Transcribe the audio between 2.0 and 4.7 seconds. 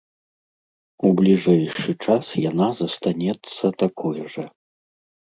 час яна застанецца такой жа.